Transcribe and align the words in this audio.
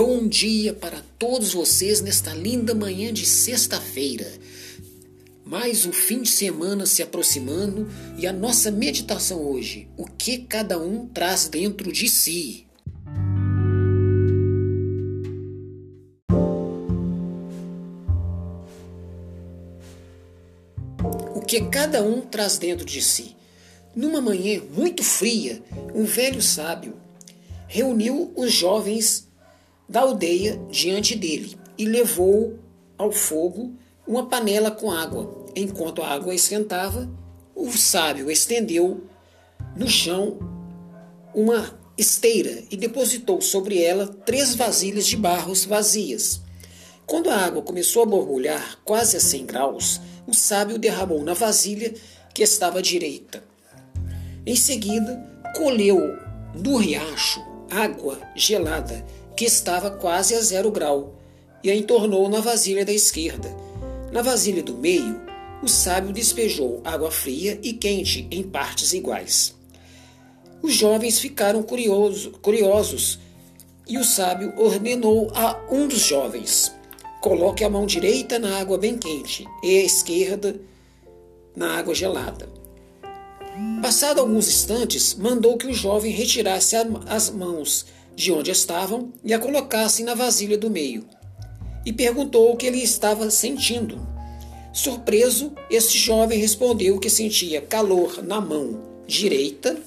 Bom 0.00 0.28
dia 0.28 0.72
para 0.72 1.02
todos 1.18 1.52
vocês 1.54 2.00
nesta 2.00 2.32
linda 2.32 2.72
manhã 2.72 3.12
de 3.12 3.26
sexta-feira. 3.26 4.30
Mais 5.44 5.86
um 5.86 5.92
fim 5.92 6.22
de 6.22 6.30
semana 6.30 6.86
se 6.86 7.02
aproximando 7.02 7.90
e 8.16 8.24
a 8.24 8.32
nossa 8.32 8.70
meditação 8.70 9.42
hoje: 9.42 9.88
o 9.96 10.06
que 10.06 10.38
cada 10.38 10.78
um 10.78 11.08
traz 11.08 11.48
dentro 11.48 11.90
de 11.90 12.08
si. 12.08 12.64
O 21.34 21.40
que 21.40 21.60
cada 21.62 22.04
um 22.04 22.20
traz 22.20 22.56
dentro 22.56 22.86
de 22.86 23.02
si. 23.02 23.34
Numa 23.96 24.20
manhã 24.20 24.62
muito 24.72 25.02
fria, 25.02 25.60
um 25.92 26.04
velho 26.04 26.40
sábio 26.40 26.94
reuniu 27.66 28.32
os 28.36 28.52
jovens 28.52 29.27
da 29.88 30.00
aldeia 30.00 30.60
diante 30.70 31.14
dele 31.14 31.56
e 31.76 31.84
levou 31.84 32.58
ao 32.96 33.10
fogo 33.10 33.72
uma 34.06 34.26
panela 34.26 34.70
com 34.70 34.90
água. 34.90 35.46
Enquanto 35.54 36.02
a 36.02 36.08
água 36.08 36.34
esquentava, 36.34 37.08
o 37.54 37.70
sábio 37.72 38.30
estendeu 38.30 39.04
no 39.76 39.88
chão 39.88 40.38
uma 41.34 41.78
esteira 41.96 42.62
e 42.70 42.76
depositou 42.76 43.40
sobre 43.40 43.82
ela 43.82 44.06
três 44.06 44.54
vasilhas 44.54 45.06
de 45.06 45.16
barros 45.16 45.64
vazias. 45.64 46.40
Quando 47.06 47.30
a 47.30 47.36
água 47.36 47.62
começou 47.62 48.02
a 48.02 48.06
borbulhar 48.06 48.78
quase 48.84 49.16
a 49.16 49.20
100 49.20 49.46
graus, 49.46 50.00
o 50.26 50.34
sábio 50.34 50.78
derramou 50.78 51.22
na 51.24 51.34
vasilha 51.34 51.94
que 52.34 52.42
estava 52.42 52.78
à 52.78 52.82
direita. 52.82 53.42
Em 54.44 54.54
seguida, 54.54 55.16
colheu 55.56 55.98
do 56.54 56.76
riacho 56.76 57.40
água 57.70 58.18
gelada 58.34 59.04
que 59.38 59.44
estava 59.44 59.88
quase 59.88 60.34
a 60.34 60.40
zero 60.40 60.68
grau, 60.68 61.14
e 61.62 61.70
a 61.70 61.76
entornou 61.76 62.28
na 62.28 62.40
vasilha 62.40 62.84
da 62.84 62.92
esquerda. 62.92 63.48
Na 64.10 64.20
vasilha 64.20 64.64
do 64.64 64.76
meio, 64.76 65.20
o 65.62 65.68
sábio 65.68 66.12
despejou 66.12 66.80
água 66.84 67.08
fria 67.12 67.56
e 67.62 67.72
quente 67.72 68.26
em 68.32 68.42
partes 68.42 68.92
iguais. 68.92 69.54
Os 70.60 70.74
jovens 70.74 71.20
ficaram 71.20 71.62
curioso, 71.62 72.32
curiosos 72.42 73.20
e 73.86 73.96
o 73.96 74.02
sábio 74.02 74.52
ordenou 74.56 75.30
a 75.32 75.56
um 75.70 75.86
dos 75.86 76.00
jovens: 76.00 76.74
coloque 77.20 77.62
a 77.62 77.70
mão 77.70 77.86
direita 77.86 78.40
na 78.40 78.58
água 78.58 78.76
bem 78.76 78.98
quente 78.98 79.46
e 79.62 79.78
a 79.78 79.84
esquerda 79.84 80.60
na 81.54 81.78
água 81.78 81.94
gelada. 81.94 82.48
Passado 83.80 84.18
alguns 84.18 84.48
instantes, 84.48 85.14
mandou 85.14 85.56
que 85.56 85.68
o 85.68 85.74
jovem 85.74 86.10
retirasse 86.10 86.74
as 87.06 87.30
mãos 87.30 87.86
de 88.18 88.32
onde 88.32 88.50
estavam 88.50 89.12
e 89.22 89.32
a 89.32 89.38
colocassem 89.38 90.04
na 90.04 90.12
vasilha 90.12 90.58
do 90.58 90.68
meio. 90.68 91.06
E 91.86 91.92
perguntou 91.92 92.52
o 92.52 92.56
que 92.56 92.66
ele 92.66 92.82
estava 92.82 93.30
sentindo. 93.30 94.04
Surpreso, 94.72 95.52
este 95.70 95.96
jovem 95.96 96.36
respondeu 96.36 96.98
que 96.98 97.08
sentia 97.08 97.60
calor 97.60 98.20
na 98.24 98.40
mão 98.40 98.82
direita 99.06 99.80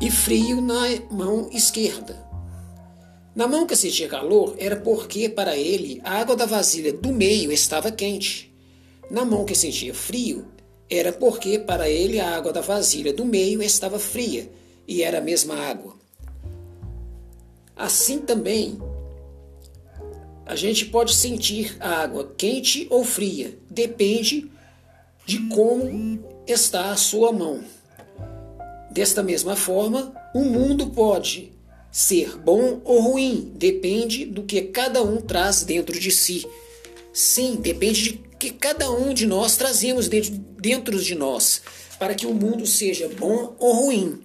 e 0.00 0.12
frio 0.12 0.60
na 0.60 0.84
mão 1.10 1.50
esquerda. 1.52 2.16
Na 3.34 3.48
mão 3.48 3.66
que 3.66 3.74
sentia 3.74 4.06
calor 4.06 4.54
era 4.58 4.76
porque, 4.76 5.28
para 5.28 5.56
ele, 5.56 6.00
a 6.04 6.20
água 6.20 6.36
da 6.36 6.46
vasilha 6.46 6.92
do 6.92 7.12
meio 7.12 7.50
estava 7.50 7.90
quente. 7.90 8.54
Na 9.10 9.24
mão 9.24 9.44
que 9.44 9.56
sentia 9.56 9.92
frio 9.92 10.46
era 10.88 11.12
porque, 11.12 11.58
para 11.58 11.90
ele, 11.90 12.20
a 12.20 12.36
água 12.36 12.52
da 12.52 12.60
vasilha 12.60 13.12
do 13.12 13.24
meio 13.24 13.60
estava 13.60 13.98
fria 13.98 14.48
e 14.88 15.02
era 15.02 15.18
a 15.18 15.20
mesma 15.20 15.54
água. 15.54 15.94
Assim 17.76 18.18
também, 18.18 18.78
a 20.46 20.56
gente 20.56 20.86
pode 20.86 21.14
sentir 21.14 21.76
a 21.78 22.00
água 22.00 22.32
quente 22.36 22.86
ou 22.88 23.04
fria, 23.04 23.56
depende 23.70 24.50
de 25.26 25.46
como 25.48 26.24
está 26.46 26.90
a 26.90 26.96
sua 26.96 27.30
mão. 27.30 27.62
Desta 28.90 29.22
mesma 29.22 29.54
forma, 29.54 30.12
o 30.34 30.40
mundo 30.40 30.88
pode 30.88 31.52
ser 31.92 32.38
bom 32.38 32.80
ou 32.82 33.00
ruim, 33.00 33.52
depende 33.54 34.24
do 34.24 34.42
que 34.42 34.62
cada 34.62 35.02
um 35.02 35.20
traz 35.20 35.62
dentro 35.62 36.00
de 36.00 36.10
si. 36.10 36.46
Sim, 37.12 37.56
depende 37.56 38.02
de 38.02 38.12
que 38.38 38.50
cada 38.50 38.90
um 38.90 39.12
de 39.12 39.26
nós 39.26 39.56
trazemos 39.56 40.08
dentro, 40.08 40.32
dentro 40.32 40.98
de 40.98 41.14
nós, 41.14 41.60
para 41.98 42.14
que 42.14 42.26
o 42.26 42.32
mundo 42.32 42.66
seja 42.66 43.08
bom 43.08 43.54
ou 43.58 43.72
ruim. 43.84 44.22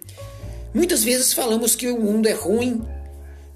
Muitas 0.74 1.04
vezes 1.04 1.34
falamos 1.34 1.76
que 1.76 1.88
o 1.88 2.00
mundo 2.00 2.28
é 2.28 2.34
ruim, 2.34 2.84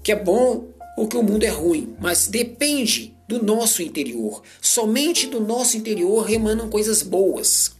que 0.02 0.12
é 0.12 0.16
bom 0.16 0.68
ou 0.96 1.08
que 1.08 1.16
o 1.16 1.22
mundo 1.22 1.44
é 1.44 1.48
ruim, 1.48 1.96
mas 2.00 2.28
depende 2.28 3.16
do 3.26 3.42
nosso 3.42 3.82
interior. 3.82 4.42
Somente 4.60 5.26
do 5.26 5.40
nosso 5.40 5.76
interior 5.76 6.30
emanam 6.30 6.70
coisas 6.70 7.02
boas, 7.02 7.72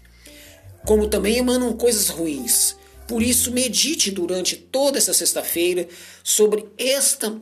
como 0.84 1.08
também 1.08 1.38
emanam 1.38 1.72
coisas 1.72 2.08
ruins. 2.08 2.76
Por 3.06 3.22
isso, 3.22 3.50
medite 3.52 4.10
durante 4.10 4.54
toda 4.54 4.98
essa 4.98 5.14
sexta-feira 5.14 5.88
sobre 6.22 6.66
esta 6.76 7.40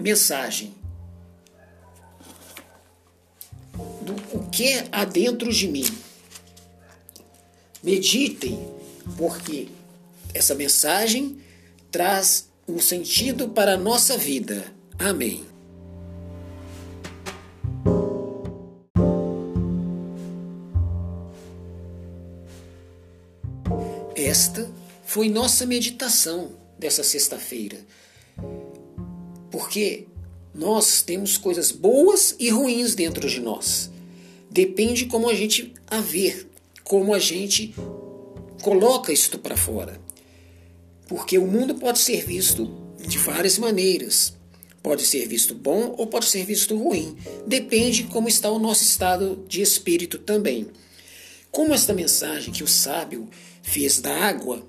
mensagem. 0.00 0.74
Do 4.00 4.14
o 4.32 4.48
que 4.50 4.84
há 4.90 5.04
dentro 5.04 5.52
de 5.52 5.68
mim. 5.68 5.86
Meditem, 7.82 8.58
porque 9.18 9.68
essa 10.34 10.54
mensagem 10.54 11.38
traz 11.90 12.48
um 12.68 12.80
sentido 12.80 13.48
para 13.48 13.74
a 13.74 13.78
nossa 13.78 14.18
vida. 14.18 14.74
Amém. 14.98 15.46
Esta 24.16 24.68
foi 25.04 25.28
nossa 25.28 25.64
meditação 25.64 26.50
dessa 26.78 27.04
sexta-feira. 27.04 27.78
Porque 29.50 30.08
nós 30.52 31.02
temos 31.02 31.36
coisas 31.36 31.70
boas 31.70 32.34
e 32.40 32.50
ruins 32.50 32.96
dentro 32.96 33.28
de 33.28 33.40
nós. 33.40 33.90
Depende 34.50 35.06
como 35.06 35.28
a 35.28 35.34
gente 35.34 35.72
a 35.86 36.00
ver, 36.00 36.48
como 36.82 37.14
a 37.14 37.18
gente 37.18 37.74
coloca 38.62 39.12
isto 39.12 39.38
para 39.38 39.56
fora. 39.56 40.00
Porque 41.06 41.38
o 41.38 41.46
mundo 41.46 41.74
pode 41.74 41.98
ser 41.98 42.24
visto 42.24 42.70
de 43.06 43.18
várias 43.18 43.58
maneiras. 43.58 44.34
Pode 44.82 45.02
ser 45.02 45.26
visto 45.26 45.54
bom 45.54 45.94
ou 45.96 46.06
pode 46.06 46.26
ser 46.26 46.44
visto 46.44 46.76
ruim. 46.76 47.16
Depende 47.46 48.04
como 48.04 48.28
está 48.28 48.50
o 48.50 48.58
nosso 48.58 48.82
estado 48.82 49.44
de 49.48 49.62
espírito 49.62 50.18
também. 50.18 50.68
Como 51.50 51.72
esta 51.72 51.94
mensagem 51.94 52.52
que 52.52 52.62
o 52.62 52.68
sábio 52.68 53.28
fez 53.62 54.00
da 54.00 54.14
água, 54.14 54.66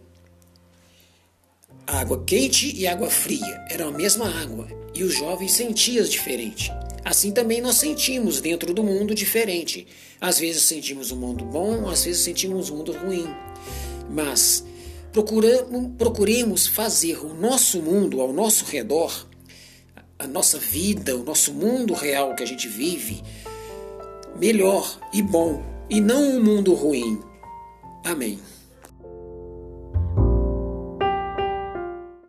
água 1.85 2.23
quente 2.23 2.73
e 2.75 2.87
água 2.87 3.09
fria 3.09 3.65
eram 3.69 3.89
a 3.89 3.91
mesma 3.91 4.29
água 4.41 4.67
e 4.93 5.03
os 5.03 5.15
jovens 5.15 5.51
sentiam 5.51 6.05
diferente. 6.05 6.71
Assim 7.03 7.31
também 7.31 7.61
nós 7.61 7.75
sentimos 7.75 8.41
dentro 8.41 8.73
do 8.73 8.83
mundo 8.83 9.13
diferente. 9.13 9.85
Às 10.19 10.39
vezes 10.39 10.63
sentimos 10.63 11.11
um 11.11 11.17
mundo 11.17 11.45
bom, 11.45 11.89
às 11.89 12.05
vezes 12.05 12.21
sentimos 12.21 12.69
um 12.69 12.77
mundo 12.77 12.93
ruim. 12.93 13.27
Mas 14.09 14.63
procuremos 15.97 16.67
fazer 16.67 17.19
o 17.19 17.33
nosso 17.33 17.81
mundo 17.81 18.21
ao 18.21 18.33
nosso 18.33 18.65
redor, 18.65 19.27
a 20.17 20.27
nossa 20.27 20.57
vida, 20.57 21.15
o 21.15 21.23
nosso 21.23 21.53
mundo 21.53 21.93
real 21.93 22.35
que 22.35 22.43
a 22.43 22.47
gente 22.47 22.67
vive, 22.67 23.23
melhor 24.39 24.99
e 25.13 25.21
bom, 25.21 25.63
e 25.89 26.01
não 26.01 26.21
um 26.21 26.43
mundo 26.43 26.73
ruim. 26.73 27.21
Amém. 28.03 28.39